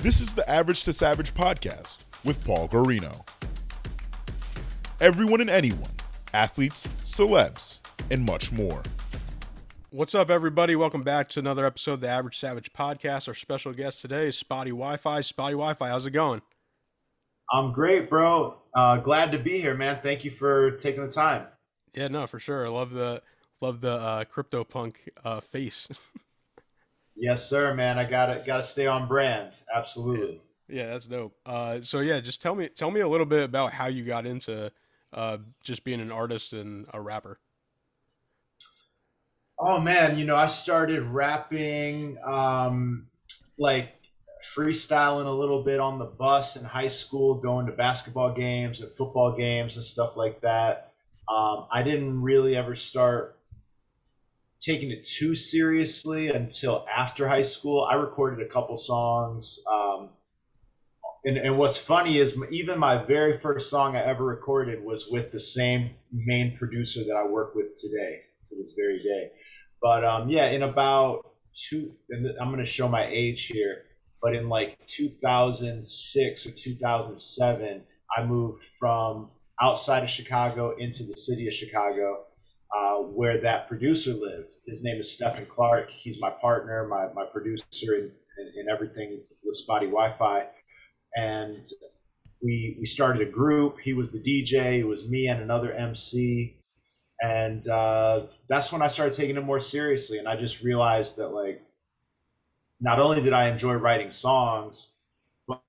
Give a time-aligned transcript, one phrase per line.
[0.00, 3.26] This is the Average to Savage podcast with Paul Guarino.
[5.00, 5.90] Everyone and anyone,
[6.34, 7.80] athletes, celebs,
[8.10, 8.82] and much more.
[9.90, 10.76] What's up, everybody?
[10.76, 13.26] Welcome back to another episode of the Average Savage podcast.
[13.26, 15.24] Our special guest today is Spottie WiFi.
[15.24, 16.42] Spotty Wi Fi, how's it going?
[17.50, 18.58] I'm great, bro.
[18.74, 20.00] Uh, glad to be here, man.
[20.02, 21.46] Thank you for taking the time.
[21.94, 22.66] Yeah, no, for sure.
[22.66, 23.22] I love the
[23.62, 25.88] love the uh, crypto punk uh, face.
[27.16, 27.98] yes, sir, man.
[27.98, 29.54] I gotta gotta stay on brand.
[29.74, 30.40] Absolutely.
[30.68, 31.36] Yeah, that's dope.
[31.46, 34.26] Uh, so yeah, just tell me tell me a little bit about how you got
[34.26, 34.70] into
[35.12, 37.38] uh, just being an artist and a rapper.
[39.58, 43.08] Oh man, you know, I started rapping um,
[43.58, 43.94] like
[44.54, 48.92] freestyling a little bit on the bus in high school, going to basketball games and
[48.92, 50.92] football games and stuff like that.
[51.28, 53.35] Um, I didn't really ever start
[54.60, 57.82] taking it too seriously until after high school.
[57.84, 59.58] I recorded a couple songs.
[59.70, 60.10] Um,
[61.24, 65.32] and, and what's funny is even my very first song I ever recorded was with
[65.32, 69.30] the same main producer that I work with today to this very day.
[69.82, 73.82] But um, yeah, in about two, and I'm going to show my age here,
[74.22, 77.82] but in like 2006 or 2007,
[78.16, 82.25] I moved from outside of Chicago into the city of Chicago
[82.74, 84.54] uh, where that producer lived.
[84.66, 85.88] His name is Stephen Clark.
[86.02, 87.64] He's my partner, my, my producer,
[87.94, 90.46] in, in, in everything with Spottie WiFi.
[91.14, 91.66] And
[92.42, 93.78] we we started a group.
[93.80, 94.80] He was the DJ.
[94.80, 96.58] It was me and another MC.
[97.20, 100.18] And uh, that's when I started taking it more seriously.
[100.18, 101.62] And I just realized that like,
[102.78, 104.92] not only did I enjoy writing songs,
[105.48, 105.62] but,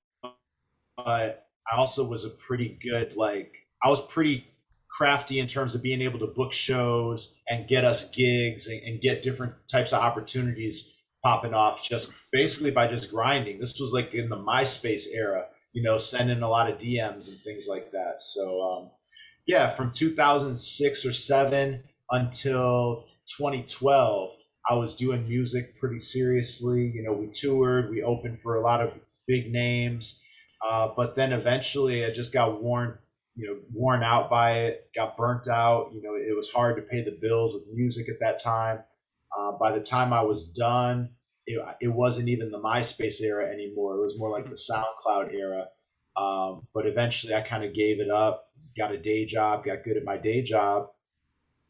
[0.96, 4.47] but I also was a pretty good like I was pretty
[4.90, 9.00] crafty in terms of being able to book shows and get us gigs and, and,
[9.00, 13.58] get different types of opportunities popping off just basically by just grinding.
[13.58, 17.38] This was like in the MySpace era, you know, sending a lot of DMs and
[17.38, 18.20] things like that.
[18.20, 18.90] So, um,
[19.46, 23.04] yeah, from 2006 or seven until
[23.36, 24.32] 2012,
[24.68, 26.90] I was doing music pretty seriously.
[26.94, 28.92] You know, we toured, we opened for a lot of
[29.26, 30.20] big names.
[30.66, 32.98] Uh, but then eventually I just got worn
[33.38, 35.92] you know worn out by it, got burnt out.
[35.94, 38.80] You know, it was hard to pay the bills with music at that time.
[39.36, 41.10] Uh, by the time I was done,
[41.46, 43.94] it, it wasn't even the MySpace era anymore.
[43.96, 45.66] It was more like the SoundCloud era.
[46.16, 48.46] Um, but eventually, I kind of gave it up.
[48.76, 50.88] Got a day job, got good at my day job,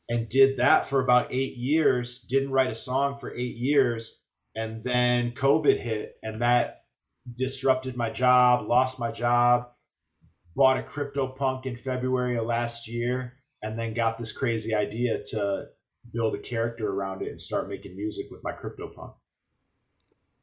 [0.08, 2.20] and did that for about eight years.
[2.20, 4.18] Didn't write a song for eight years,
[4.56, 6.84] and then COVID hit, and that
[7.30, 8.66] disrupted my job.
[8.66, 9.68] Lost my job
[10.58, 15.66] bought a CryptoPunk in February of last year, and then got this crazy idea to
[16.12, 19.14] build a character around it and start making music with my CryptoPunk.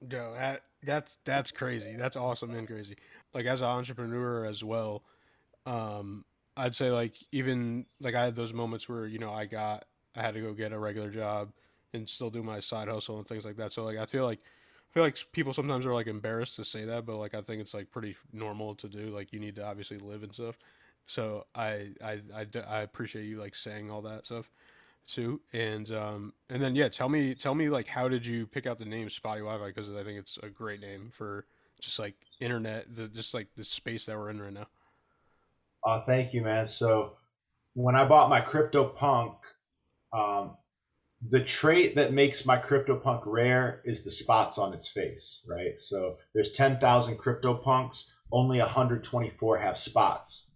[0.10, 1.96] Yo, that that's that's crazy.
[1.98, 2.96] That's awesome and crazy.
[3.34, 5.04] Like as an entrepreneur as well,
[5.66, 6.24] um,
[6.56, 9.84] I'd say like even like I had those moments where you know I got
[10.16, 11.52] I had to go get a regular job
[11.94, 13.74] and still do my side hustle and things like that.
[13.74, 14.40] So like I feel like
[14.92, 17.74] feel like people sometimes are like embarrassed to say that, but like I think it's
[17.74, 19.10] like pretty normal to do.
[19.10, 20.58] Like you need to obviously live and stuff.
[21.06, 24.50] So I I I, I appreciate you like saying all that stuff
[25.08, 25.42] too.
[25.54, 28.80] And um and then yeah, tell me tell me like how did you pick out
[28.80, 31.46] the name Spottie WiFi because I think it's a great name for
[31.82, 34.68] just like internet, the just like the space that we're in right now.
[35.84, 36.66] Oh, thank you, man.
[36.66, 37.18] So
[37.74, 39.36] when I bought my CryptoPunk,
[40.14, 40.58] um,
[41.30, 45.80] the trait that makes my CryptoPunk rare is the spots on its face, right?
[45.80, 50.52] So there's 10,000 CryptoPunks, only 124 have spots.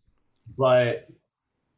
[0.57, 1.07] But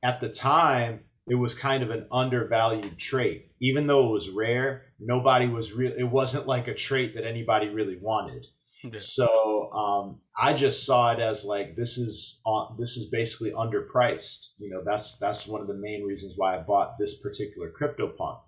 [0.03, 3.51] at the time, it was kind of an undervalued trait.
[3.59, 5.93] Even though it was rare, nobody was real.
[5.95, 8.45] It wasn't like a trait that anybody really wanted.
[8.83, 8.91] Yeah.
[8.97, 14.47] So um, I just saw it as like this is on this is basically underpriced.
[14.57, 18.39] You know, that's that's one of the main reasons why I bought this particular CryptoPunk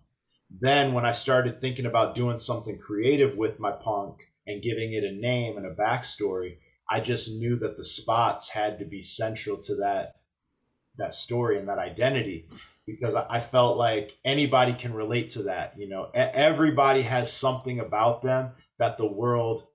[0.60, 5.04] then when I started thinking about doing something creative with my punk and giving it
[5.04, 6.58] a name and a backstory,
[6.90, 10.16] I just knew that the spots had to be central to that
[10.98, 12.48] that story and that identity
[12.86, 15.80] because I felt like anybody can relate to that.
[15.80, 19.66] You know, everybody has something about them that the world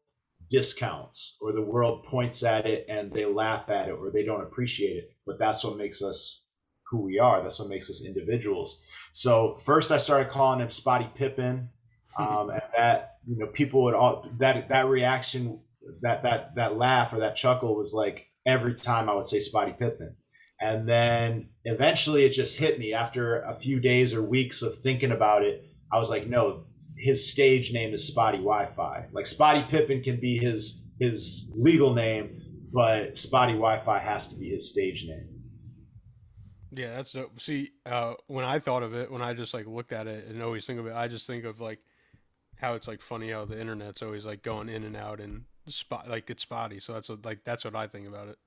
[0.49, 4.43] discounts or the world points at it and they laugh at it or they don't
[4.43, 5.13] appreciate it.
[5.27, 6.45] But that's what makes us
[6.90, 7.43] who we are.
[7.43, 8.82] That's what makes us individuals.
[9.12, 11.69] So first, I started calling him Spotty Pippen,
[12.19, 15.61] um, and that you know people would all that that reaction,
[16.02, 19.73] that that that laugh or that chuckle was like every time I would say Spotty
[19.73, 20.17] Pippen.
[20.61, 25.12] And then eventually it just hit me after a few days or weeks of thinking
[25.12, 25.64] about it.
[25.93, 26.64] I was like, no,
[26.96, 29.12] his stage name is Spottie WiFi.
[29.12, 32.40] Like Spotty Pippen can be his his legal name,
[32.73, 35.38] but Spottie WiFi has to be his stage name.
[36.70, 37.41] Yeah, that's dope.
[37.41, 40.43] See, uh, when I thought of it, when I just like looked at it and
[40.43, 41.79] always think of it, I just think of like
[42.56, 46.09] how it's like funny how the internet's always like going in and out and spot
[46.09, 46.81] like it's spotty.
[46.81, 48.38] So that's what like that's what I think about it.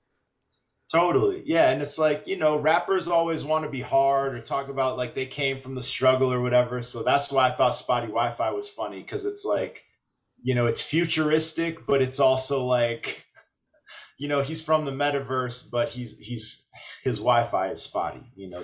[0.91, 1.43] Totally.
[1.45, 1.69] Yeah.
[1.69, 5.15] And it's like, you know, rappers always want to be hard or talk about like
[5.15, 6.83] they came from the struggle or whatever.
[6.83, 9.83] So that's why I thought Spottie WiFi was funny because it's like,
[10.43, 13.23] you know, it's futuristic, but it's also like,
[14.21, 16.67] you know, he's from the metaverse, but he's, he's,
[17.03, 18.61] his Wi Fi is spotty, you know.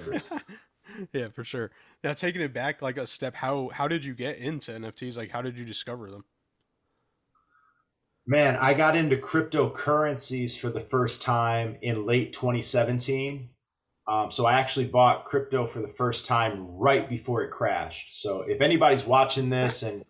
[1.13, 1.71] yeah, for sure.
[2.03, 5.17] Now taking it back like a step, how, how did you get into NFTs?
[5.17, 6.25] Like, how did you discover them?
[8.27, 13.49] Man, I got into cryptocurrencies for the first time in late 2017.
[14.07, 18.21] Um, so I actually bought crypto for the first time right before it crashed.
[18.21, 20.05] So if anybody's watching this and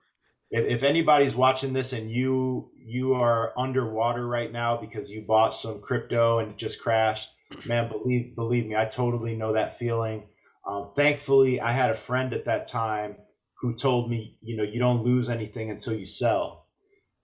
[0.49, 5.81] if, anybody's watching this and you you are underwater right now because you bought some
[5.81, 7.29] crypto and it just crashed,
[7.65, 10.27] man, believe believe me, I totally know that feeling.
[10.65, 13.17] Um, thankfully, I had a friend at that time
[13.61, 16.67] who told me, you know, you don't lose anything until you sell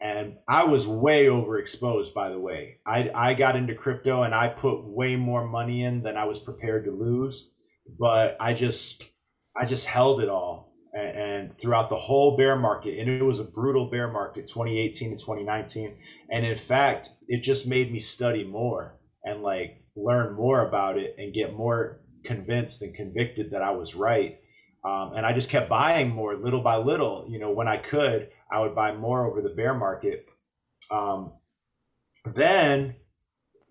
[0.04, 2.80] and I was way overexposed, by the way.
[2.86, 6.40] I, I got into crypto and I put way more money in than I was
[6.40, 7.50] prepared to lose,
[7.98, 9.02] but I just
[9.56, 13.44] I just held it all and, throughout the whole bear market, and it was a
[13.44, 15.98] brutal bear market, 2018 and 2019.
[16.30, 21.16] And in fact, it just made me study more and like learn more about it
[21.18, 24.40] and get more convinced and convicted that I was right.
[24.86, 28.30] Um, and I just kept buying more little by little, you know, when I could
[28.52, 30.28] I would buy more over the bear market.
[30.92, 31.34] Um,
[32.36, 32.96] then,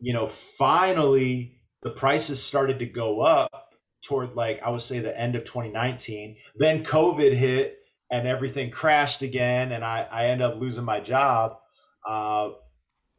[0.00, 3.62] you know, finally the prices started to go up
[4.02, 6.37] toward like I would say the end of 2019.
[6.56, 7.78] Then COVID hit
[8.10, 11.58] and everything crashed again, and I I ended up losing my job.
[12.06, 12.50] Uh,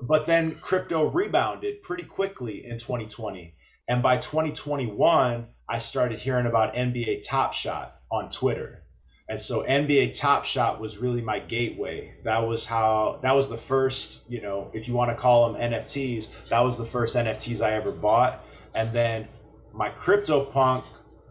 [0.01, 3.55] but then crypto rebounded pretty quickly in 2020,
[3.87, 8.83] and by 2021 I started hearing about NBA Top Shot on Twitter
[9.29, 12.13] and so NBA Top Shot was really my gateway.
[12.23, 15.61] That was how that was the first, you know, if you want to call them
[15.71, 18.43] NFTs, that was the first NFTs I ever bought.
[18.75, 19.27] And then
[19.73, 20.85] my CryptoPunk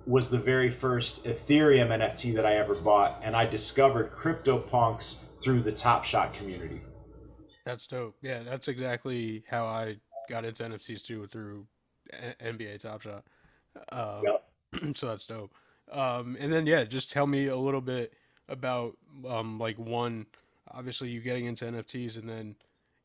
[0.05, 5.61] was the very first Ethereum NFT that I ever bought, and I discovered CryptoPunks through
[5.63, 6.81] the Top Shot community.
[7.65, 8.17] That's dope.
[8.21, 9.97] Yeah, that's exactly how I
[10.29, 11.67] got into NFTs too through
[12.13, 13.25] NBA Top Shot.
[13.91, 14.97] Um, yep.
[14.97, 15.55] so that's dope.
[15.91, 18.13] Um, and then yeah, just tell me a little bit
[18.49, 18.97] about
[19.29, 20.27] um, like one,
[20.71, 22.57] obviously you getting into NFTs, and then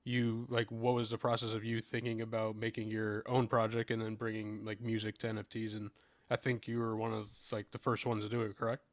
[0.07, 4.01] you like what was the process of you thinking about making your own project and
[4.01, 5.75] then bringing like music to NFTs?
[5.75, 5.89] And
[6.29, 8.83] I think you were one of like the first ones to do it, correct?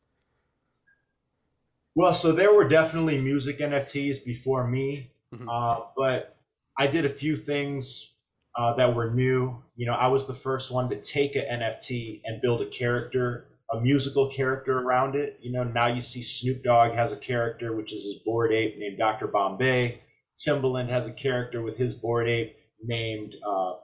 [1.94, 5.48] Well, so there were definitely music NFTs before me, mm-hmm.
[5.48, 6.36] uh, but
[6.76, 8.14] I did a few things
[8.56, 9.62] uh, that were new.
[9.76, 13.46] You know, I was the first one to take an NFT and build a character
[13.70, 15.38] a musical character around it.
[15.40, 18.78] You know, now you see Snoop Dogg has a character, which is his Bored Ape
[18.78, 19.26] named Dr.
[19.26, 20.00] Bombay.
[20.36, 23.74] Timbaland has a character with his Bored Ape named uh,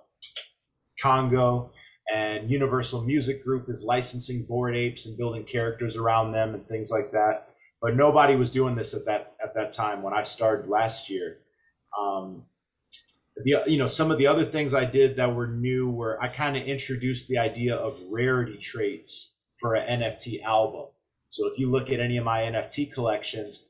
[1.01, 1.73] Congo.
[2.13, 6.91] And Universal Music Group is licensing Bored Apes and building characters around them and things
[6.91, 7.51] like that.
[7.81, 11.39] But nobody was doing this at that at that time when I started last year.
[11.99, 12.45] Um,
[13.37, 16.29] the, you know some of the other things I did that were new were I
[16.29, 20.87] kind of introduced the idea of rarity traits for an NFT album.
[21.29, 23.65] So if you look at any of my NFT collections,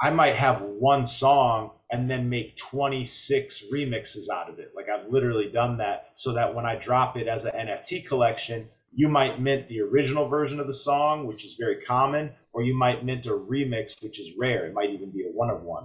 [0.00, 4.72] I might have one song and then make 26 remixes out of it.
[4.74, 8.68] Like I've literally done that so that when I drop it as an NFT collection,
[8.94, 12.74] you might mint the original version of the song, which is very common, or you
[12.74, 14.66] might mint a remix, which is rare.
[14.66, 15.84] It might even be a one of one.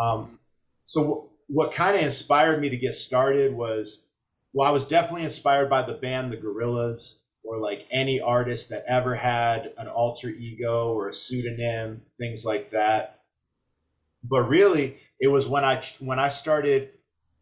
[0.00, 0.38] Um,
[0.84, 4.06] so what kind of inspired me to get started was,
[4.54, 8.84] well, I was definitely inspired by the band The Gorillaz or like any artist that
[8.86, 13.20] ever had an alter ego or a pseudonym, things like that.
[14.22, 16.90] But really, it was when I when I started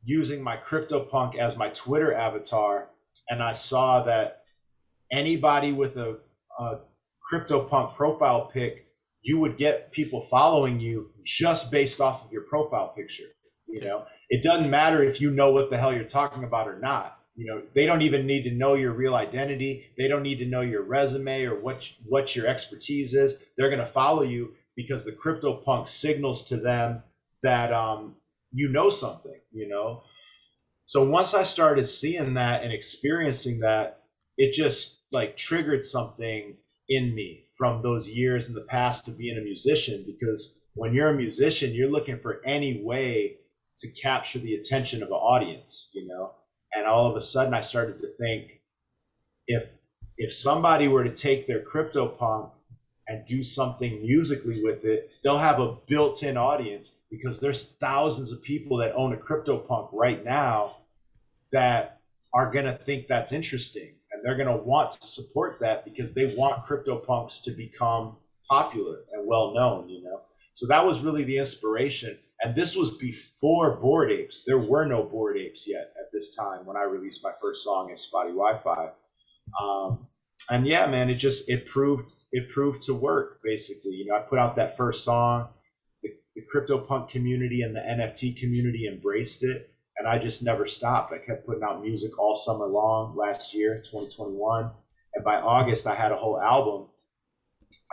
[0.04, 2.88] using my CryptoPunk as my Twitter avatar,
[3.28, 4.42] and I saw that
[5.12, 6.18] anybody with a,
[6.58, 6.80] a
[7.30, 8.86] CryptoPunk profile pic,
[9.22, 13.28] you would get people following you just based off of your profile picture.
[13.66, 16.78] You know, it doesn't matter if you know what the hell you're talking about or
[16.78, 17.62] not you know?
[17.72, 19.86] They don't even need to know your real identity.
[19.96, 23.36] They don't need to know your resume or what what your expertise is.
[23.56, 27.02] They're going to follow you because the CryptoPunk signals to them
[27.42, 28.16] that um,
[28.52, 30.02] you know something you know
[30.84, 34.02] so once i started seeing that and experiencing that
[34.36, 36.56] it just like triggered something
[36.88, 41.10] in me from those years in the past to being a musician because when you're
[41.10, 43.36] a musician you're looking for any way
[43.78, 46.32] to capture the attention of an audience, you know.
[46.74, 48.60] And all of a sudden, I started to think,
[49.46, 49.72] if
[50.16, 52.50] if somebody were to take their CryptoPunk
[53.06, 58.42] and do something musically with it, they'll have a built-in audience because there's thousands of
[58.42, 60.76] people that own a CryptoPunk right now
[61.52, 62.00] that
[62.34, 66.62] are gonna think that's interesting and they're gonna want to support that because they want
[66.64, 68.16] CryptoPunks to become
[68.48, 70.22] popular and well known, you know.
[70.52, 72.18] So that was really the inspiration.
[72.40, 74.44] And this was before Bored Apes.
[74.44, 77.90] There were no Bored Apes yet at this time when I released my first song
[77.90, 78.90] in Spottie WiFi.
[79.60, 80.06] Um,
[80.50, 83.92] and yeah, man, it just it proved it proved to work basically.
[83.92, 85.48] You know, I put out that first song,
[86.38, 91.12] the, CryptoPunk community and the NFT community embraced it, and I just never stopped.
[91.12, 94.70] I kept putting out music all summer long last year, 2021,
[95.14, 96.88] and by August I had a whole album.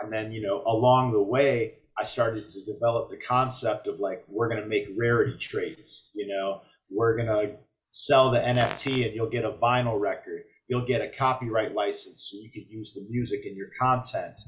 [0.00, 4.24] And then you know, along the way, I started to develop the concept of like
[4.28, 6.10] we're gonna make rarity traits.
[6.14, 7.56] You know, we're gonna
[7.90, 12.38] sell the NFT and you'll get a vinyl record you'll get a copyright license so
[12.40, 14.40] you could use the music in your content.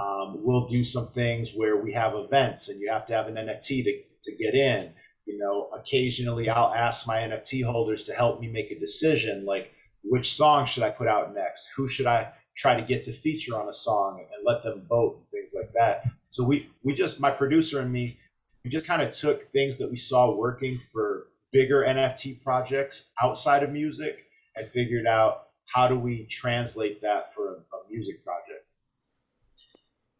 [0.00, 3.34] Um, we'll do some things where we have events and you have to have an
[3.34, 4.92] NFT to, to get in.
[5.26, 9.70] You know, occasionally I'll ask my NFT holders to help me make a decision like
[10.02, 11.68] which song should I put out next?
[11.76, 15.16] Who should I try to get to feature on a song and let them vote
[15.16, 16.04] and things like that.
[16.28, 18.18] So we we just my producer and me
[18.64, 23.62] we just kind of took things that we saw working for bigger NFT projects outside
[23.62, 24.24] of music
[24.56, 28.41] and figured out how do we translate that for a, a music project?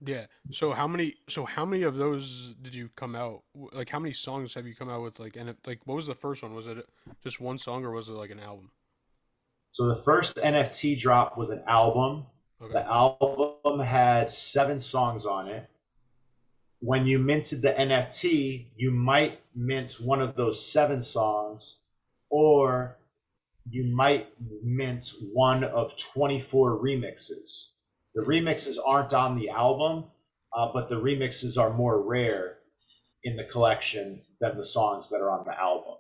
[0.05, 0.27] Yeah.
[0.51, 1.15] So how many?
[1.29, 3.43] So how many of those did you come out?
[3.55, 5.21] Like how many songs have you come out with?
[5.21, 6.55] Like and like what was the first one?
[6.55, 6.85] Was it
[7.23, 8.71] just one song or was it like an album?
[9.71, 12.27] So the first NFT drop was an album.
[12.61, 12.75] Okay.
[12.75, 15.69] The album had seven songs on it.
[16.81, 21.77] When you minted the NFT, you might mint one of those seven songs,
[22.29, 22.99] or
[23.71, 24.29] you might
[24.63, 27.69] mint one of 24 remixes.
[28.15, 30.05] The remixes aren't on the album,
[30.55, 32.59] uh, but the remixes are more rare
[33.25, 35.95] in the collection than the songs that are on the album.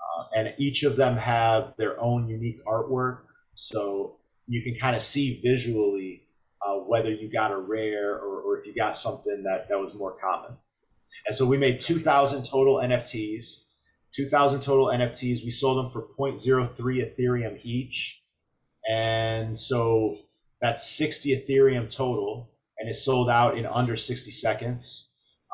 [0.00, 3.20] Uh, and each of them have their own unique artwork,
[3.54, 4.16] so
[4.46, 6.26] you can kind of see visually
[6.66, 9.94] uh, whether you got a rare or, or if you got something that, that was
[9.94, 10.56] more common.
[11.26, 13.60] And so we made 2,000 total NFTs.
[14.12, 15.44] 2,000 total NFTs.
[15.44, 18.22] We sold them for 0.03 Ethereum each.
[18.88, 20.16] And so
[20.62, 22.48] that's 60 Ethereum total.
[22.78, 25.08] And it sold out in under 60 seconds.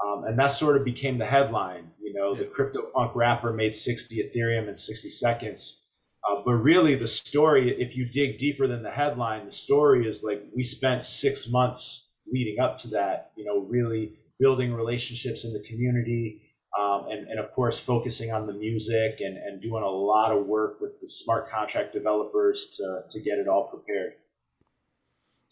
[0.07, 1.91] Um, and that sort of became the headline.
[2.01, 5.83] You know, the CryptoPunk rapper made 60 Ethereum in 60 seconds.
[6.29, 10.23] Uh, but really, the story, if you dig deeper than the headline, the story is
[10.23, 15.53] like we spent six months leading up to that, you know, really building relationships in
[15.53, 16.43] the community,
[16.79, 20.47] um, and, and of course focusing on the music and, and doing a lot of
[20.47, 24.13] work with the smart contract developers to, to get it all prepared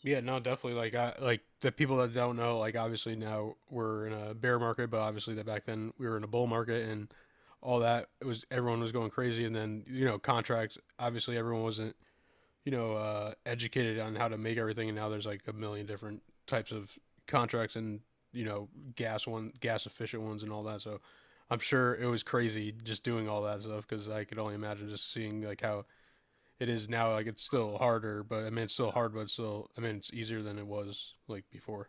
[0.06, 4.06] yeah no definitely like I, like the people that don't know like obviously now we're
[4.06, 6.88] in a bear market but obviously that back then we were in a bull market
[6.88, 7.12] and
[7.60, 11.62] all that it was everyone was going crazy and then you know contracts obviously everyone
[11.62, 11.94] wasn't
[12.64, 15.86] you know uh, educated on how to make everything and now there's like a million
[15.86, 16.96] different types of
[17.26, 18.00] contracts and
[18.32, 20.80] you know gas one gas efficient ones and all that.
[20.82, 21.00] So
[21.50, 24.88] I'm sure it was crazy just doing all that stuff because I could only imagine
[24.88, 25.86] just seeing like how
[26.58, 27.12] it is now.
[27.12, 30.12] Like it's still harder, but I mean it's still hard, but still I mean it's
[30.12, 31.88] easier than it was like before.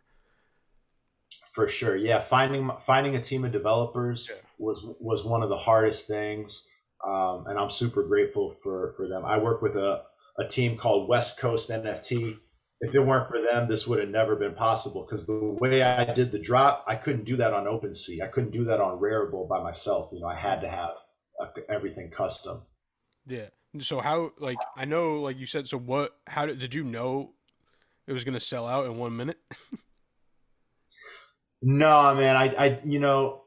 [1.52, 2.20] For sure, yeah.
[2.20, 4.40] Finding finding a team of developers yeah.
[4.58, 6.66] was was one of the hardest things,
[7.06, 9.24] um, and I'm super grateful for for them.
[9.24, 10.02] I work with a
[10.38, 12.38] a team called West Coast NFT
[12.80, 16.12] if it weren't for them, this would have never been possible because the way I
[16.14, 18.22] did the drop, I couldn't do that on OpenSea.
[18.22, 20.10] I couldn't do that on Rarible by myself.
[20.12, 20.92] You know, I had to have
[21.68, 22.62] everything custom.
[23.26, 23.48] Yeah.
[23.80, 27.32] So how, like, I know, like you said, so what, how did, did you know
[28.06, 29.38] it was going to sell out in one minute?
[31.62, 32.36] no, man.
[32.36, 33.42] I, I, you know,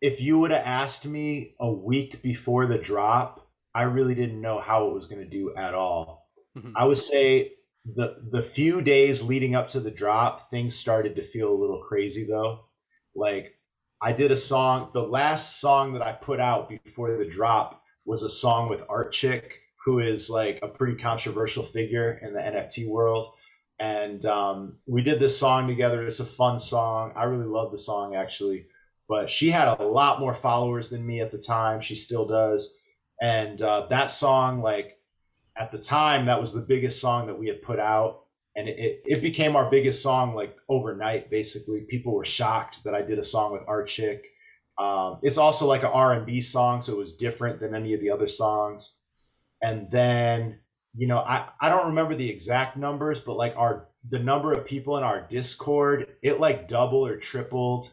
[0.00, 4.60] if you would have asked me a week before the drop, I really didn't know
[4.60, 6.28] how it was going to do at all.
[6.56, 6.76] Mm-hmm.
[6.76, 7.52] I would say
[7.84, 11.82] the the few days leading up to the drop, things started to feel a little
[11.82, 12.66] crazy though.
[13.14, 13.54] Like
[14.00, 18.22] I did a song, the last song that I put out before the drop was
[18.22, 22.88] a song with Art Chick, who is like a pretty controversial figure in the NFT
[22.88, 23.32] world.
[23.78, 26.06] And um, we did this song together.
[26.06, 27.12] It's a fun song.
[27.16, 28.66] I really love the song actually.
[29.08, 31.80] But she had a lot more followers than me at the time.
[31.80, 32.72] She still does.
[33.20, 34.98] And uh, that song, like,
[35.56, 38.24] at the time that was the biggest song that we had put out
[38.56, 43.02] and it, it became our biggest song like overnight basically people were shocked that i
[43.02, 44.24] did a song with art chick
[44.78, 48.10] Um, it's also like an R&B song, so it was different than any of the
[48.10, 48.94] other songs.
[49.62, 50.58] And then,
[50.96, 54.66] you know, I, I don't remember the exact numbers, but like our the number of
[54.66, 57.90] people in our Discord, it like doubled or tripled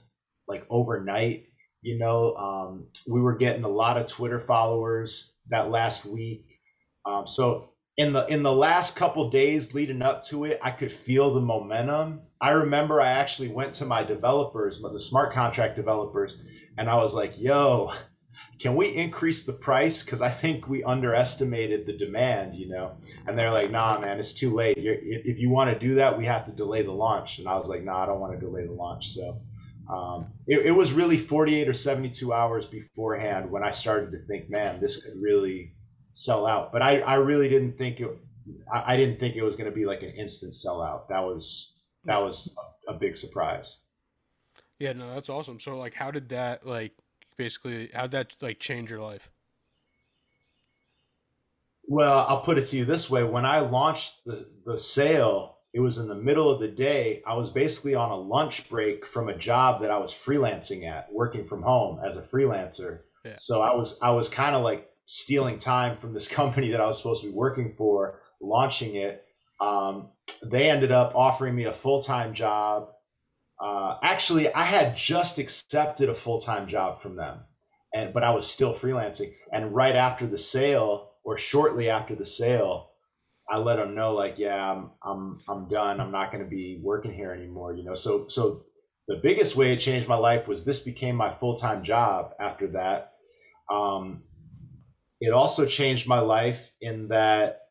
[0.47, 1.45] like overnight.
[1.81, 6.59] You know, um, we were getting a lot of Twitter followers that last week.
[7.05, 10.91] Um, so in the in the last couple days leading up to it, I could
[10.91, 12.21] feel the momentum.
[12.39, 16.41] I remember I actually went to my developers, the smart contract developers,
[16.77, 17.91] and I was like, "Yo,
[18.59, 20.03] can we increase the price?
[20.03, 22.97] Because I think we underestimated the demand, you know."
[23.27, 24.77] And they're like, "Nah, man, it's too late.
[24.77, 27.55] You're, if you want to do that, we have to delay the launch." And I
[27.55, 29.41] was like, "Nah, I don't want to delay the launch." So
[29.89, 34.49] um, it, it was really 48 or 72 hours beforehand when I started to think,
[34.49, 35.73] "Man, this could really."
[36.13, 36.71] sell out.
[36.71, 38.09] But I, I really didn't think it.
[38.73, 41.07] I, didn't think it was going to be like an instant sellout.
[41.09, 41.73] That was
[42.05, 42.53] that was
[42.87, 43.77] a big surprise.
[44.81, 45.59] Yeah, no, that's awesome.
[45.59, 46.93] So like, how did that like
[47.37, 47.91] basically?
[47.93, 49.29] How did that like change your life?
[51.87, 55.81] Well, I'll put it to you this way: when I launched the the sale, it
[55.81, 57.21] was in the middle of the day.
[57.27, 61.13] I was basically on a lunch break from a job that I was freelancing at,
[61.13, 63.01] working from home as a freelancer.
[63.23, 63.35] Yeah.
[63.37, 66.87] So I was I was kind of like stealing time from this company that I
[66.87, 69.23] was supposed to be working for, launching it.
[69.59, 70.09] Um,
[70.41, 72.89] they ended up offering me a full time job.
[73.61, 77.41] Uh, actually, I had just accepted a full time job from them,
[77.93, 79.33] and but I was still freelancing.
[79.53, 82.89] And right after the sale, or shortly after the sale,
[83.49, 86.01] I let them know like, yeah, I'm I'm I'm done.
[86.01, 87.75] I'm not going to be working here anymore.
[87.75, 88.63] You know, so so
[89.07, 92.67] the biggest way it changed my life was this became my full time job after
[92.69, 93.13] that.
[93.69, 94.23] Um,
[95.19, 97.61] it also changed my life in that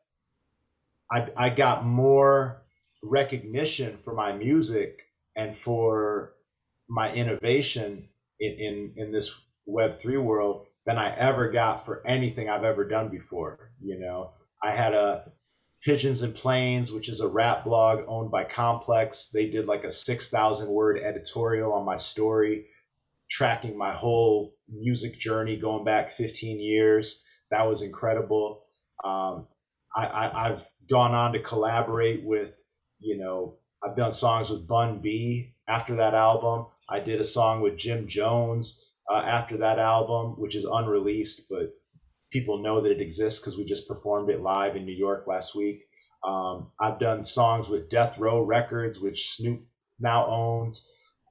[1.11, 2.63] I, I got more
[3.03, 5.01] recognition for my music
[5.37, 6.35] and for
[6.89, 8.09] my innovation
[8.39, 9.31] in, in, in this
[9.69, 13.73] Web3 world than I ever got for anything I've ever done before.
[13.81, 14.33] You know,
[14.63, 15.31] I had a
[15.83, 19.29] Pigeons and Planes, which is a rap blog owned by Complex.
[19.33, 22.67] They did like a 6,000 word editorial on my story,
[23.31, 27.23] tracking my whole music journey going back 15 years.
[27.51, 28.63] That was incredible.
[29.03, 29.47] Um,
[29.97, 32.53] I, I, I've gone on to collaborate with,
[32.99, 36.67] you know, I've done songs with Bun B after that album.
[36.89, 41.73] I did a song with Jim Jones uh, after that album, which is unreleased, but
[42.31, 45.55] people know that it exists because we just performed it live in New York last
[45.55, 45.83] week.
[46.25, 49.63] Um, I've done songs with Death Row Records, which Snoop
[49.99, 50.87] now owns.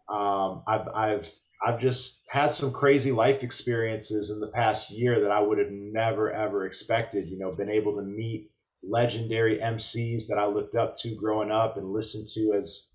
[0.10, 1.32] Um, I've, I've
[1.62, 5.72] I've just had some crazy life experiences in the past year that I would have
[5.72, 7.28] never ever expected.
[7.28, 8.50] You know, been able to meet
[8.84, 12.88] legendary MCs that I looked up to growing up and listened to as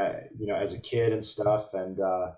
[0.00, 2.32] uh, you know as a kid and stuff, and uh,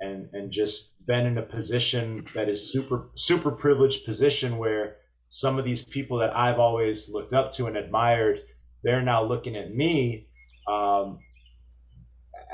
[0.00, 4.96] and and just been in a position that is super super privileged position where
[5.28, 8.40] some of these people that I've always looked up to and admired,
[8.82, 10.26] they're now looking at me
[10.68, 11.20] um,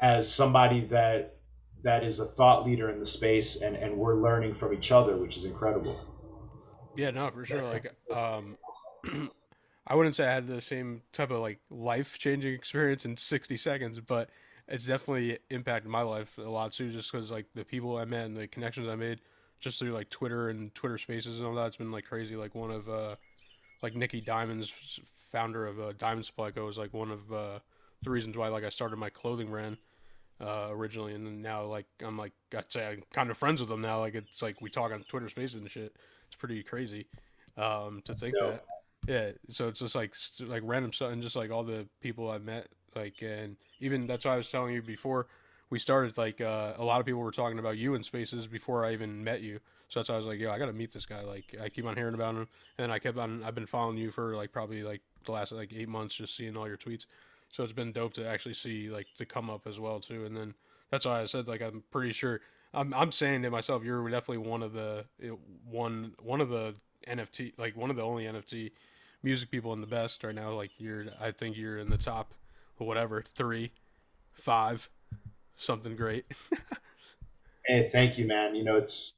[0.00, 1.38] as somebody that
[1.83, 5.16] that is a thought leader in the space and and we're learning from each other
[5.16, 5.98] which is incredible.
[6.96, 7.62] Yeah no for sure.
[7.62, 8.57] Like um
[9.88, 13.57] i wouldn't say i had the same type of like life changing experience in 60
[13.57, 14.31] seconds but
[14.68, 18.27] it's definitely impacted my life a lot too just because like the people i met
[18.27, 19.20] and the connections i made
[19.61, 22.55] just through like twitter and twitter spaces and all that it's been like crazy like
[22.55, 23.16] one of uh
[23.83, 24.72] like Nicky Diamonds
[25.31, 27.59] founder of uh, diamond supply co was like one of uh
[28.03, 29.77] the reasons why like i started my clothing brand
[30.40, 33.68] uh, originally, and then now like I'm like I'd say I'm kind of friends with
[33.68, 33.98] them now.
[33.98, 35.94] Like it's like we talk on Twitter Spaces and shit.
[36.27, 37.07] It's pretty crazy
[37.57, 38.64] um, to think so, that.
[39.09, 42.37] Yeah, so it's just like like random stuff, and just like all the people I
[42.38, 45.29] met, like and even that's why I was telling you before
[45.71, 46.18] we started.
[46.18, 49.25] Like uh, a lot of people were talking about you in Spaces before I even
[49.25, 49.61] met you.
[49.88, 51.23] So that's why I was like, yo, I gotta meet this guy.
[51.23, 53.42] Like I keep on hearing about him, and I kept on.
[53.44, 56.55] I've been following you for like probably like the last like eight months, just seeing
[56.55, 57.07] all your tweets.
[57.51, 60.27] So it's been dope to actually see like to come up as well too.
[60.27, 60.55] And then
[60.90, 62.42] that's why I said like I'm pretty sure
[62.75, 65.07] I'm I'm saying to myself you're definitely one of the
[65.64, 66.75] one one of the
[67.07, 68.73] NFT like one of the only NFT
[69.22, 70.52] music people in the best right now.
[70.52, 72.35] Like you're I think you're in the top
[72.78, 73.72] whatever three,
[74.33, 74.88] five,
[75.57, 76.26] something great.
[77.66, 78.54] hey, thank you, man.
[78.54, 79.12] You know it's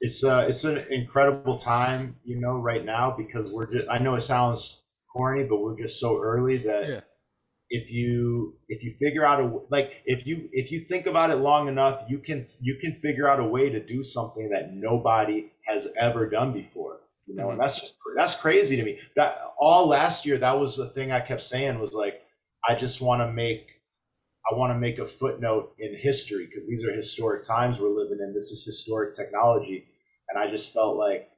[0.00, 4.14] it's uh it's an incredible time you know right now because we're just I know
[4.14, 4.80] it sounds
[5.12, 6.88] corny but we're just so early that.
[6.88, 7.00] Yeah
[7.74, 11.36] if you if you figure out a like if you if you think about it
[11.36, 15.50] long enough you can you can figure out a way to do something that nobody
[15.66, 17.52] has ever done before you know mm-hmm.
[17.52, 21.12] and that's just that's crazy to me that all last year that was the thing
[21.12, 22.22] i kept saying was like
[22.68, 23.82] i just want to make
[24.50, 28.18] I want to make a footnote in history because these are historic times we're living
[28.20, 28.34] in.
[28.34, 29.86] This is historic technology.
[30.28, 31.30] And I just felt like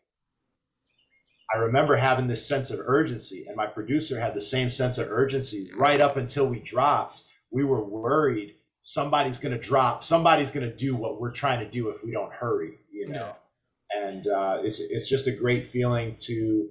[1.55, 5.11] I remember having this sense of urgency, and my producer had the same sense of
[5.11, 7.23] urgency right up until we dropped.
[7.51, 11.71] We were worried somebody's going to drop, somebody's going to do what we're trying to
[11.71, 13.35] do if we don't hurry, you know.
[13.97, 16.69] And uh, it's it's just a great feeling to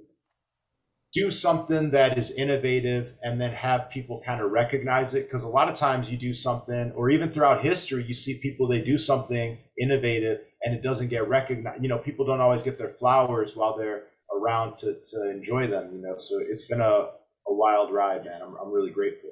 [1.13, 5.25] do something that is innovative and then have people kind of recognize it.
[5.25, 8.67] Because a lot of times you do something or even throughout history you see people
[8.67, 12.77] they do something innovative and it doesn't get recognized you know people don't always get
[12.77, 14.03] their flowers while they're
[14.35, 16.15] around to, to enjoy them you know?
[16.17, 17.09] So it's been a,
[17.47, 18.41] a wild ride man.
[18.41, 19.29] I'm, I'm really grateful.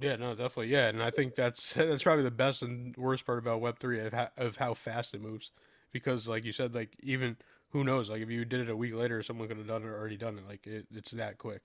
[0.00, 0.68] Yeah no definitely.
[0.68, 4.12] Yeah and i think that's that's probably the best and worst part about web3 of
[4.12, 5.52] how, of how fast it moves
[5.92, 7.36] because like you said like even
[7.70, 8.10] who knows?
[8.10, 10.38] Like if you did it a week later, someone could have done it already done
[10.38, 10.48] it.
[10.48, 11.62] Like it, it's that quick.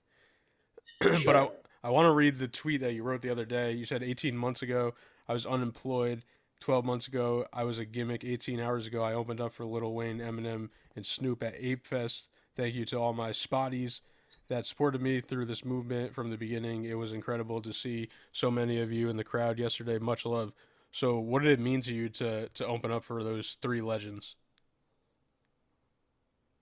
[1.02, 1.18] Sure.
[1.24, 1.48] but I
[1.84, 3.72] I want to read the tweet that you wrote the other day.
[3.72, 4.94] You said 18 months ago
[5.28, 6.22] I was unemployed.
[6.60, 8.24] 12 months ago I was a gimmick.
[8.24, 12.28] 18 hours ago I opened up for Lil Wayne, Eminem, and Snoop at Ape Fest.
[12.56, 14.00] Thank you to all my spotties
[14.48, 16.84] that supported me through this movement from the beginning.
[16.84, 19.98] It was incredible to see so many of you in the crowd yesterday.
[19.98, 20.52] Much love.
[20.92, 24.36] So, what did it mean to you to to open up for those three legends?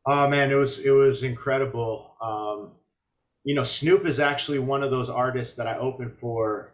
[0.06, 2.16] Oh man, it was it was incredible.
[2.22, 2.72] Um,
[3.44, 6.72] you know, Snoop is actually one of those artists that I opened for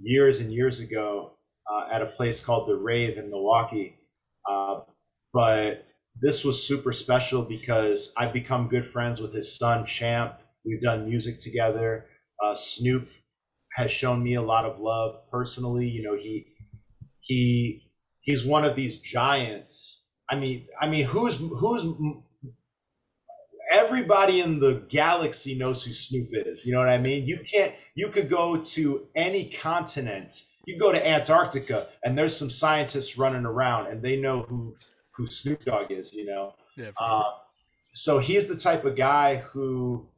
[0.00, 1.32] years and years ago
[1.70, 3.98] uh, at a place called the Rave in Milwaukee.
[4.48, 4.82] Uh,
[5.32, 5.86] but
[6.20, 10.40] this was super special because I've become good friends with his son Champ.
[10.64, 12.06] We've done music together.
[12.44, 13.08] Uh, Snoop
[13.72, 15.88] has shown me a lot of love personally.
[15.88, 16.46] You know, he
[17.24, 20.04] he he's one of these giants.
[20.28, 21.84] I mean, I mean, who's who's
[23.70, 26.64] everybody in the galaxy knows who Snoop is.
[26.64, 27.26] You know what I mean?
[27.26, 27.74] You can't.
[27.94, 30.42] You could go to any continent.
[30.66, 34.76] You go to Antarctica, and there's some scientists running around, and they know who
[35.12, 36.12] who Snoop Dogg is.
[36.12, 36.54] You know.
[36.76, 36.90] Yeah.
[36.96, 37.30] Uh,
[37.90, 40.08] so he's the type of guy who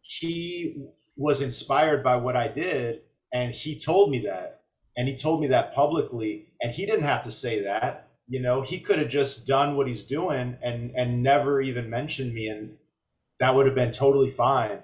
[0.00, 3.00] he was inspired by what I did,
[3.32, 4.55] and he told me that,
[4.96, 8.62] and he told me that publicly, and he didn't have to say that you know,
[8.62, 12.76] he could have just done what he's doing and and never even mentioned me, and
[13.38, 14.80] that would have been totally fine.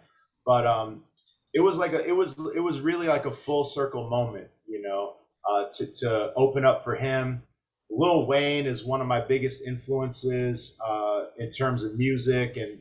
[0.46, 1.05] But um,
[1.53, 4.83] it was like a, it was it was really like a full circle moment, you
[4.83, 5.14] know,
[5.51, 7.42] uh, to to open up for him.
[7.90, 12.79] Lil Wayne is one of my biggest influences uh, in terms of music and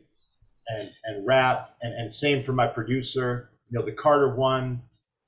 [0.68, 3.50] and and rap, and and same for my producer.
[3.70, 4.84] You know, the Carter one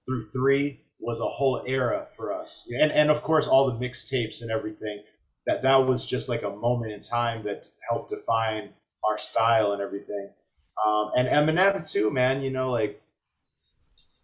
[0.05, 4.41] through three was a whole era for us, and and of course all the mixtapes
[4.41, 5.03] and everything
[5.45, 8.69] that that was just like a moment in time that helped define
[9.03, 10.29] our style and everything.
[10.85, 12.41] Um, and Eminem too, man.
[12.41, 13.01] You know, like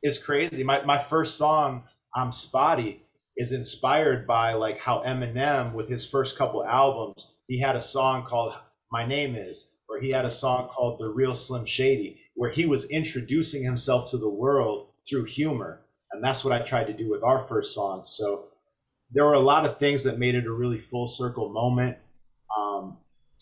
[0.01, 0.63] it's crazy.
[0.63, 1.83] My my first song,
[2.15, 3.03] I'm Spotty,
[3.35, 8.25] is inspired by like how Eminem, with his first couple albums, he had a song
[8.25, 8.53] called
[8.91, 12.65] My Name Is, or he had a song called The Real Slim Shady, where he
[12.65, 15.81] was introducing himself to the world through humor.
[16.11, 18.03] And that's what I tried to do with our first song.
[18.05, 18.45] So
[19.11, 21.97] there were a lot of things that made it a really full circle moment.
[22.55, 22.97] Um,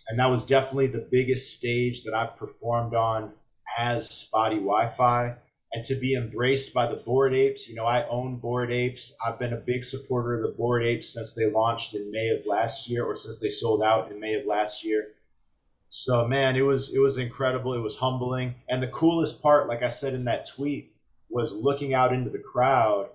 [0.08, 3.32] and that was definitely the biggest stage that I've performed on
[3.78, 5.38] as Spottie WiFi.
[5.74, 9.14] And to be embraced by the Bored Apes, you know, I own Bored Apes.
[9.26, 12.46] I've been a big supporter of the Bored Apes since they launched in May of
[12.46, 15.10] last year, or since they sold out in May of last year.
[15.90, 17.74] So man, it was it was incredible.
[17.74, 20.94] It was humbling, and the coolest part, like I said in that tweet,
[21.30, 23.10] was looking out into the crowd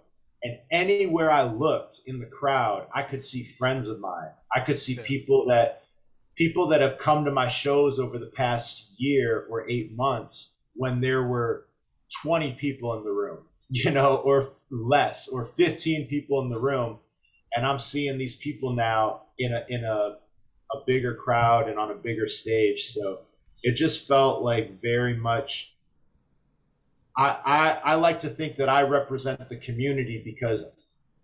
[0.45, 4.31] and anywhere I looked in the crowd, I could see friends of mine.
[4.55, 5.83] I could see people that
[6.37, 11.01] people that have come to my shows over the past year or 8 months when
[11.01, 11.65] there were
[12.23, 16.99] 20 people in the room, you know, or less or 15 people in the room
[17.55, 20.17] and I'm seeing these people now in a in a
[20.73, 22.87] a bigger crowd and on a bigger stage.
[22.87, 23.21] So
[23.63, 25.73] it just felt like very much
[27.17, 30.65] I, I, like to think that I represent the community because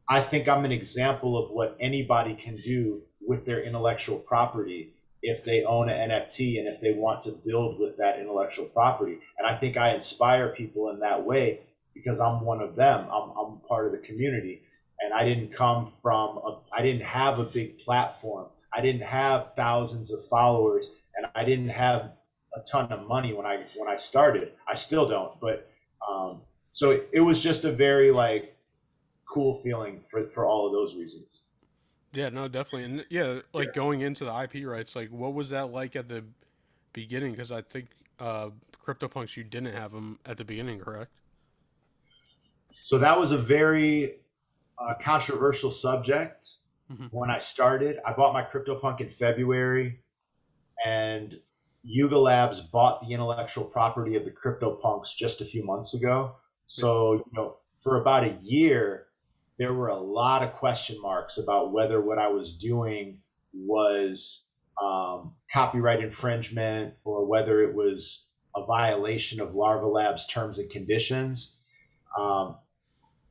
[0.08, 5.44] I think I'm an example of what anybody can do with their intellectual property if
[5.44, 9.18] they own an NFT and if they want to build with that intellectual property.
[9.38, 11.60] And I think I inspire people in that way
[11.94, 13.08] because I'm one of them.
[13.10, 14.62] I'm, I'm part of the community.
[15.00, 18.46] And I didn't come from, a, I didn't have a big platform.
[18.72, 22.12] I didn't have thousands of followers and I didn't have
[22.54, 24.52] a ton of money when I when I started.
[24.66, 25.68] I still don't, but
[26.08, 28.56] um, so it, it was just a very like
[29.26, 31.44] cool feeling for for all of those reasons.
[32.12, 33.72] Yeah, no, definitely, and yeah, like yeah.
[33.74, 36.24] going into the IP rights, like what was that like at the
[36.92, 37.32] beginning?
[37.32, 38.50] Because I think uh,
[38.86, 41.10] CryptoPunks, you didn't have them at the beginning, correct?
[42.70, 44.16] so that was a very
[44.78, 46.46] uh, controversial subject
[46.90, 47.08] Mhm.
[47.10, 47.98] when I started.
[48.06, 50.00] I bought my CryptoPunk in February,
[50.84, 51.38] and
[51.82, 56.36] Yuga Labs bought the intellectual property of the CryptoPunks just a few months ago.
[56.66, 59.06] So, you know, for about a year,
[59.58, 63.20] there were a lot of question marks about whether what I was doing
[63.54, 64.46] was
[64.80, 71.56] um, copyright infringement or whether it was a violation of Larva Labs terms and conditions.
[72.18, 72.56] Um,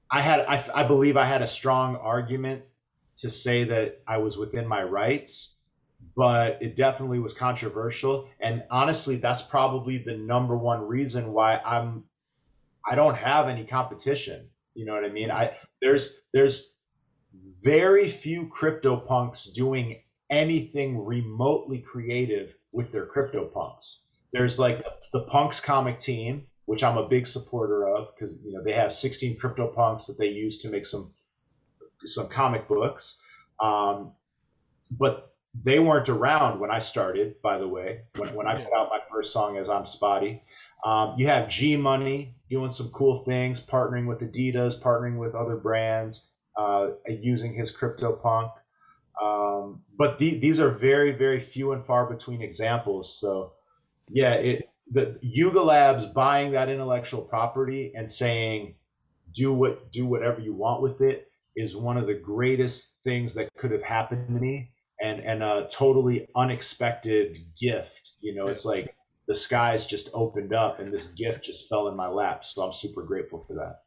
[0.09, 2.63] I had, I, I believe, I had a strong argument
[3.17, 5.55] to say that I was within my rights,
[6.15, 8.29] but it definitely was controversial.
[8.39, 12.03] And honestly, that's probably the number one reason why I'm,
[12.89, 14.49] I don't have any competition.
[14.73, 15.31] You know what I mean?
[15.31, 16.71] I there's there's
[17.63, 24.03] very few crypto punks doing anything remotely creative with their crypto punks.
[24.33, 28.63] There's like the punks comic team, which I'm a big supporter of because you know
[28.63, 31.13] they have 16 crypto punks that they use to make some
[32.05, 33.19] some comic books.
[33.59, 34.13] Um,
[34.91, 38.89] but they weren't around when I started, by the way, when, when I put out
[38.89, 40.43] my first song as I'm Spotty.
[40.85, 45.55] Um, you have G Money doing some cool things, partnering with Adidas, partnering with other
[45.55, 48.51] brands, uh, using his CryptoPunk.
[49.21, 53.19] Um, but the, these are very, very few and far between examples.
[53.19, 53.53] So,
[54.09, 58.75] yeah, it the Yuga Labs buying that intellectual property and saying,
[59.33, 63.49] do what do whatever you want with it is one of the greatest things that
[63.57, 64.71] could have happened to me
[65.07, 68.95] and and a totally unexpected gift you know it's like
[69.27, 72.73] the skies just opened up and this gift just fell in my lap so i'm
[72.73, 73.81] super grateful for that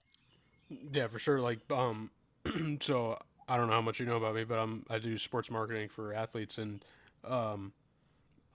[0.93, 1.41] Yeah, for sure.
[1.41, 2.11] Like, um,
[2.81, 5.51] so I don't know how much you know about me, but I'm I do sports
[5.51, 6.85] marketing for athletes, and
[7.25, 7.73] um,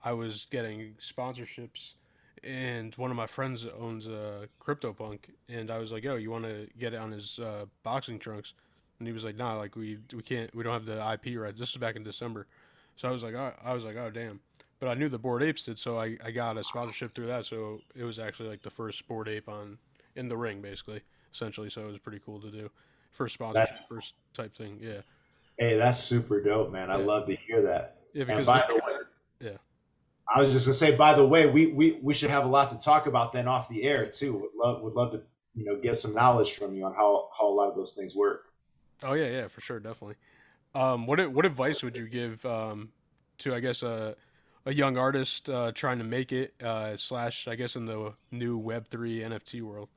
[0.04, 1.94] I was getting sponsorships,
[2.44, 6.44] and one of my friends owns a CryptoPunk, and I was like, "Yo, you want
[6.44, 8.54] to get it on his uh, boxing trunks?"
[8.98, 11.60] And he was like, "Nah, like we we can't, we don't have the IP rights."
[11.60, 12.46] This was back in December,
[12.96, 14.40] so I was like, oh, I was like, "Oh, damn."
[14.78, 17.46] But I knew the Bored Apes did, so I, I got a sponsorship through that.
[17.46, 19.78] So it was actually like the first Bored Ape on
[20.16, 21.00] in the ring, basically,
[21.32, 21.70] essentially.
[21.70, 22.70] So it was pretty cool to do.
[23.12, 24.78] First sponsorship, That's- first type thing.
[24.82, 25.00] Yeah.
[25.58, 27.04] hey that's super dope man i Yeah.
[27.06, 28.80] love to hear that Yeah, and because by the way
[29.40, 29.56] yeah.
[30.28, 32.70] i was just gonna say by the way we, we we should have a lot
[32.72, 35.22] to talk about then off the air too would love would love to
[35.54, 38.14] you know get some knowledge from you on how how a lot of those things
[38.14, 38.42] work
[39.02, 40.16] Oh yeah, yeah, for sure, definitely.
[40.74, 42.90] Um, what what advice would you give um,
[43.38, 44.16] to I guess a
[44.66, 48.58] a young artist uh, trying to make it uh, slash I guess in the new
[48.58, 49.88] Web three NFT world?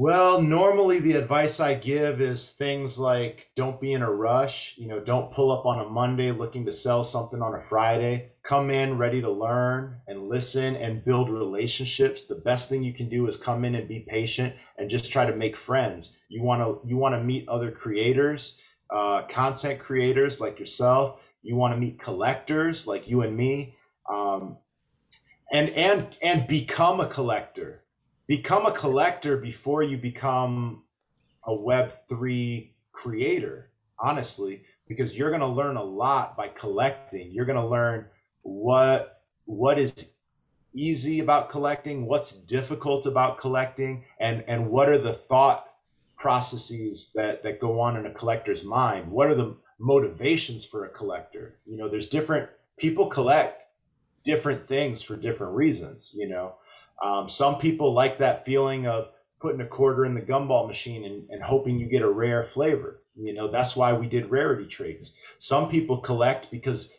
[0.00, 4.76] Well, normally the advice I give is things like don't be in a rush.
[4.78, 8.30] You know, don't pull up on a Monday looking to sell something on a Friday.
[8.44, 12.26] Come in ready to learn and listen and build relationships.
[12.26, 15.26] The best thing you can do is come in and be patient and just try
[15.26, 16.16] to make friends.
[16.28, 18.56] You want to you want to meet other creators,
[18.94, 21.20] uh, content creators like yourself.
[21.42, 23.74] You want to meet collectors like you and me,
[24.08, 24.58] um,
[25.52, 27.82] and and and become a collector
[28.28, 30.84] become a collector before you become
[31.44, 37.30] a web3 creator honestly because you're going to learn a lot by collecting.
[37.32, 38.06] You're going to learn
[38.42, 40.12] what what is
[40.74, 45.70] easy about collecting what's difficult about collecting and and what are the thought
[46.16, 49.10] processes that that go on in a collector's mind?
[49.10, 51.58] What are the motivations for a collector?
[51.66, 53.64] You know there's different people collect
[54.22, 56.54] different things for different reasons you know
[57.02, 61.30] um, some people like that feeling of putting a quarter in the gumball machine and,
[61.30, 63.02] and hoping you get a rare flavor.
[63.14, 65.14] You know, that's why we did rarity traits.
[65.38, 66.92] Some people collect because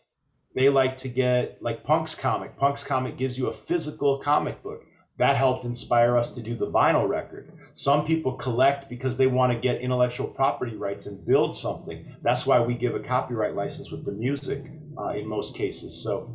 [0.56, 2.58] they like to get like Punk's comic.
[2.58, 4.84] Punk's comic gives you a physical comic book.
[5.18, 7.52] That helped inspire us to do the vinyl record.
[7.74, 12.16] Some people collect because they want to get intellectual property rights and build something.
[12.22, 14.64] That's why we give a copyright license with the music
[14.98, 16.02] uh, in most cases.
[16.02, 16.34] So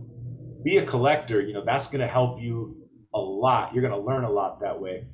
[0.62, 1.40] be a collector.
[1.40, 2.83] You know, that's going to help you
[3.14, 3.72] a lot.
[3.72, 5.06] You're going to learn a lot that way.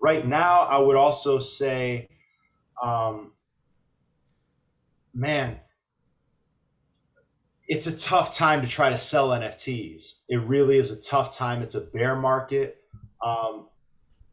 [0.00, 2.08] Right now, I would also say,
[2.80, 3.32] um,
[5.14, 5.58] man,
[7.66, 10.12] it's a tough time to try to sell NFTs.
[10.28, 11.62] It really is a tough time.
[11.62, 12.76] It's a bear market.
[13.24, 13.66] Um,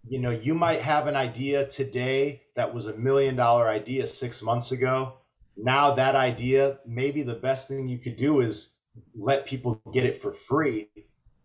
[0.07, 4.41] you know, you might have an idea today that was a million dollar idea six
[4.43, 5.13] months ago.
[5.55, 8.73] Now, that idea, maybe the best thing you could do is
[9.15, 10.89] let people get it for free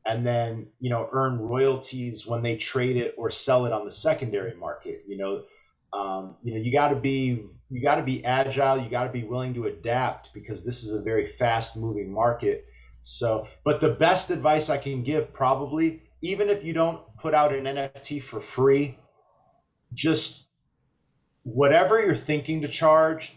[0.09, 3.93] and then you know earn royalties when they trade it or sell it on the
[3.93, 5.45] secondary market you know
[5.93, 9.13] um, you know you got to be you got to be agile you got to
[9.13, 12.65] be willing to adapt because this is a very fast moving market
[13.03, 17.55] so but the best advice i can give probably even if you don't put out
[17.55, 18.99] an nft for free
[19.93, 20.49] just
[21.43, 23.33] whatever you're thinking to charge,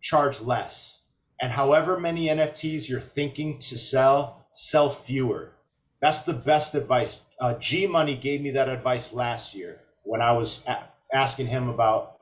[0.00, 1.02] charge less.
[1.40, 5.52] And however many NFTs you're thinking to sell, sell fewer.
[6.00, 7.20] That's the best advice.
[7.40, 11.68] Uh, G Money gave me that advice last year when I was a- asking him
[11.68, 12.18] about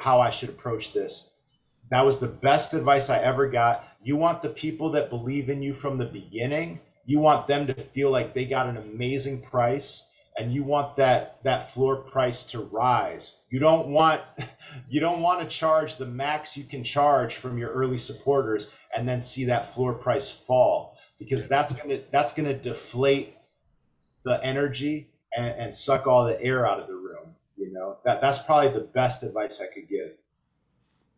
[0.00, 1.30] how I should approach this.
[1.90, 3.84] That was the best advice I ever got.
[4.02, 6.80] You want the people that believe in you from the beginning.
[7.06, 10.04] You want them to feel like they got an amazing price
[10.38, 13.36] and you want that that floor price to rise.
[13.50, 14.22] You don't want
[14.88, 19.08] you don't want to charge the max you can charge from your early supporters and
[19.08, 23.34] then see that floor price fall because that's going to that's going to deflate
[24.24, 27.96] the energy and, and suck all the air out of the room, you know.
[28.04, 30.12] That that's probably the best advice I could give.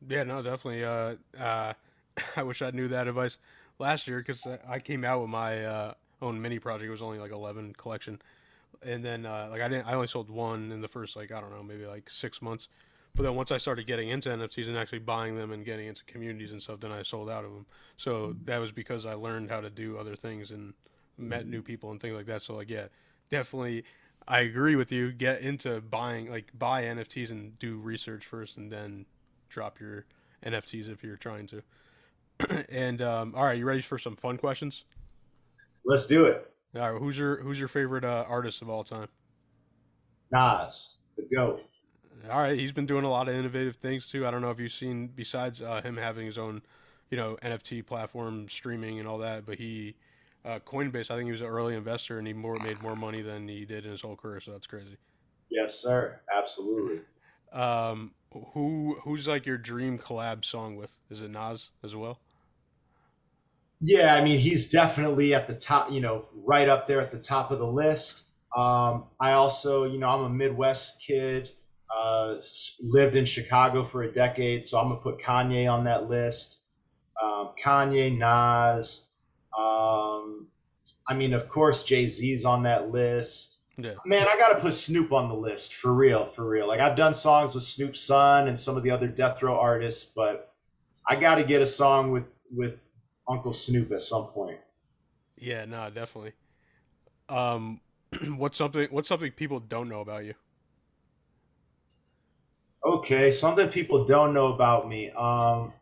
[0.08, 0.84] Yeah, no, definitely.
[0.84, 1.72] Uh, uh,
[2.36, 3.38] I wish I knew that advice
[3.78, 6.88] last year because I came out with my uh, own mini project.
[6.88, 8.20] It was only like eleven collection,
[8.82, 9.86] and then uh, like I didn't.
[9.86, 12.68] I only sold one in the first like I don't know maybe like six months.
[13.14, 16.04] But then once I started getting into NFTs and actually buying them and getting into
[16.04, 17.66] communities and stuff, then I sold out of them.
[17.96, 20.72] So that was because I learned how to do other things and
[21.18, 22.42] met new people and things like that.
[22.42, 22.86] So like yeah,
[23.28, 23.84] definitely.
[24.28, 25.12] I agree with you.
[25.12, 29.06] Get into buying, like, buy NFTs and do research first, and then
[29.48, 30.04] drop your
[30.44, 31.62] NFTs if you're trying to.
[32.70, 34.84] and um, all right, you ready for some fun questions?
[35.84, 36.50] Let's do it.
[36.76, 39.08] All right, who's your who's your favorite uh, artist of all time?
[40.30, 41.62] Nas, the goat.
[42.28, 44.26] All right, he's been doing a lot of innovative things too.
[44.26, 46.62] I don't know if you've seen besides uh, him having his own,
[47.10, 49.94] you know, NFT platform, streaming and all that, but he
[50.44, 51.10] uh, Coinbase.
[51.10, 53.64] I think he was an early investor and he more made more money than he
[53.64, 54.40] did in his whole career.
[54.40, 54.96] So that's crazy.
[55.50, 56.20] Yes, sir.
[56.34, 57.00] Absolutely.
[57.52, 58.12] Um,
[58.52, 60.96] who who's like your dream collab song with?
[61.10, 62.20] Is it Nas as well?
[63.80, 67.20] Yeah, I mean, he's definitely at the top, you know, right up there at the
[67.20, 68.24] top of the list.
[68.54, 71.48] Um, I also, you know, I'm a Midwest kid,
[71.94, 72.36] uh,
[72.80, 76.58] lived in Chicago for a decade, so I'm gonna put Kanye on that list.
[77.20, 79.04] Um, Kanye, Nas.
[79.56, 80.48] Um,
[81.06, 83.58] I mean, of course, Jay Z's on that list.
[83.76, 83.94] Yeah.
[84.04, 86.68] Man, I gotta put Snoop on the list for real, for real.
[86.68, 90.04] Like I've done songs with Snoop's son and some of the other Death Row artists,
[90.04, 90.52] but
[91.06, 92.24] I gotta get a song with
[92.54, 92.78] with
[93.28, 94.58] Uncle Snoop at some point.
[95.36, 96.34] Yeah, no, definitely.
[97.28, 97.80] Um,
[98.36, 100.34] what's something what's something people don't know about you?
[103.00, 105.10] Okay, something people don't know about me.
[105.12, 105.72] Um,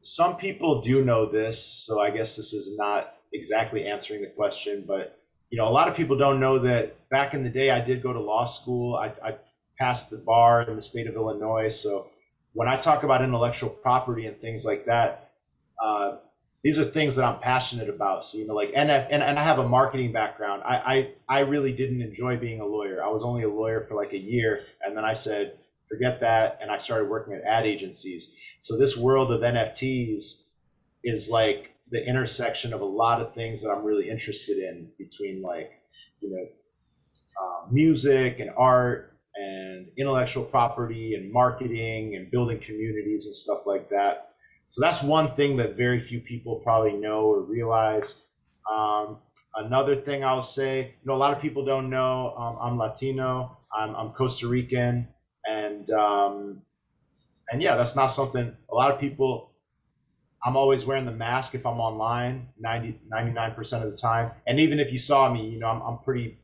[0.00, 4.84] some people do know this, so I guess this is not exactly answering the question,
[4.86, 5.18] but
[5.50, 8.00] you know, a lot of people don't know that back in the day I did
[8.00, 8.94] go to law school.
[8.94, 9.38] I, I
[9.76, 11.70] passed the bar in the state of Illinois.
[11.70, 12.06] So
[12.52, 15.32] when I talk about intellectual property and things like that,
[15.82, 16.18] uh,
[16.62, 18.22] these are things that I'm passionate about.
[18.22, 20.62] So, you know, like NF, and, and I have a marketing background.
[20.64, 23.02] I, I, I really didn't enjoy being a lawyer.
[23.02, 24.60] I was only a lawyer for like a year.
[24.84, 26.58] And then I said, forget that.
[26.60, 28.34] And I started working at ad agencies.
[28.60, 30.42] So this world of NFTs
[31.04, 35.42] is like the intersection of a lot of things that I'm really interested in between
[35.42, 35.70] like,
[36.20, 36.46] you know,
[37.40, 43.88] uh, music and art and intellectual property and marketing and building communities and stuff like
[43.90, 44.30] that.
[44.68, 48.22] So that's one thing that very few people probably know or realize.
[48.70, 49.18] Um,
[49.54, 53.58] another thing I'll say, you know, a lot of people don't know um, I'm Latino,
[53.72, 55.06] I'm, I'm Costa Rican,
[55.46, 56.62] and um,
[57.50, 59.52] and yeah, that's not something a lot of people.
[60.44, 64.30] I'm always wearing the mask if I'm online, 90, 99% of the time.
[64.46, 66.38] And even if you saw me, you know, I'm, I'm pretty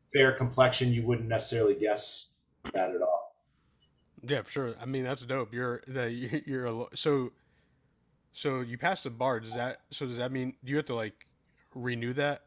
[0.00, 0.92] fair complexion.
[0.92, 2.28] You wouldn't necessarily guess
[2.72, 3.34] that at all.
[4.22, 4.74] Yeah, for sure.
[4.80, 5.52] I mean, that's dope.
[5.52, 6.12] You're that
[6.46, 7.32] you're a so
[8.32, 9.40] so you passed the bar.
[9.40, 11.26] Does that so does that mean do you have to like
[11.74, 12.42] renew that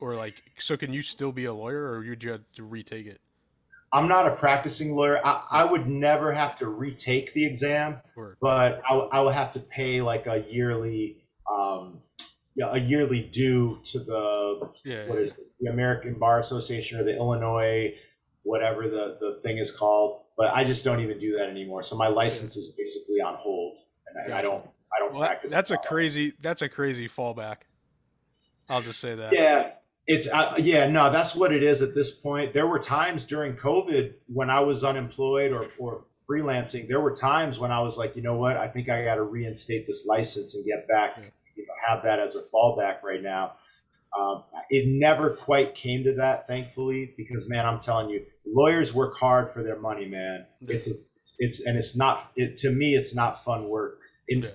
[0.00, 3.06] or like so can you still be a lawyer or would you have to retake
[3.06, 3.20] it?
[3.92, 5.20] I'm not a practicing lawyer.
[5.24, 8.00] I, I would never have to retake the exam,
[8.40, 11.18] but I will have to pay like a yearly,
[11.50, 12.00] um,
[12.54, 16.98] yeah, a yearly due to the yeah, what yeah, is it, the American Bar Association
[17.00, 17.94] or the Illinois,
[18.42, 20.22] whatever the the thing is called.
[20.36, 21.82] But I just don't even do that anymore.
[21.82, 23.78] So my license is basically on hold,
[24.08, 24.64] and I, I don't
[24.94, 25.50] I don't Well, practice.
[25.50, 27.58] that's a crazy that's a crazy fallback.
[28.68, 29.32] I'll just say that.
[29.32, 29.70] Yeah,
[30.06, 32.52] it's uh, yeah, no, that's what it is at this point.
[32.52, 36.88] There were times during COVID when I was unemployed or or freelancing.
[36.88, 39.22] There were times when I was like, you know what, I think I got to
[39.22, 41.16] reinstate this license and get back,
[41.56, 43.54] you know, have that as a fallback right now.
[44.16, 49.16] Um, it never quite came to that, thankfully, because man, I'm telling you, lawyers work
[49.16, 50.46] hard for their money, man.
[50.62, 54.00] It's a, it's, it's and it's not it to me, it's not fun work.
[54.28, 54.50] In, Yeah.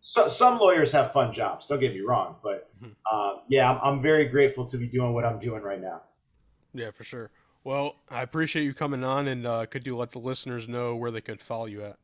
[0.00, 1.66] So, some lawyers have fun jobs.
[1.66, 2.70] Don't get me wrong, but
[3.10, 6.02] uh, yeah, I'm, I'm very grateful to be doing what I'm doing right now.
[6.72, 7.30] Yeah, for sure.
[7.64, 11.10] Well, I appreciate you coming on, and uh, could you let the listeners know where
[11.10, 11.98] they could follow you at?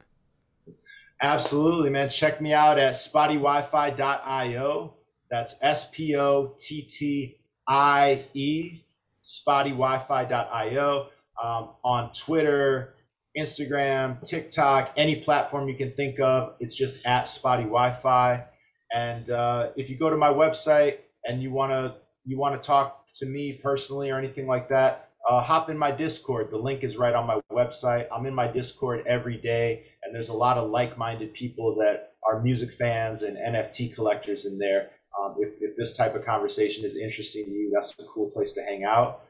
[1.22, 2.10] Absolutely, man.
[2.10, 4.94] Check me out at spottiewifi.io.
[5.30, 8.80] That's S P O T T I E,
[9.24, 11.08] spottiewifi.io.
[11.42, 12.94] Um, on Twitter,
[13.36, 18.44] Instagram, TikTok, any platform you can think of, it's just at Spottie WiFi.
[18.92, 22.66] And uh, if you go to my website and you want to you want to
[22.66, 26.50] talk to me personally or anything like that, uh, hop in my Discord.
[26.50, 28.06] The link is right on my website.
[28.12, 32.40] I'm in my Discord every day, and there's a lot of like-minded people that are
[32.40, 34.90] music fans and NFT collectors in there.
[35.20, 38.52] Um, if, if this type of conversation is interesting to you, that's a cool place
[38.52, 39.22] to hang out.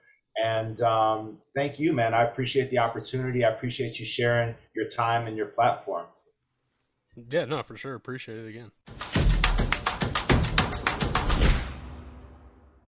[0.42, 2.12] And um, thank you, man.
[2.12, 3.44] I appreciate the opportunity.
[3.44, 6.06] I appreciate you sharing your time and your platform.
[7.30, 7.94] Yeah, no, for sure.
[7.94, 9.15] Appreciate it again.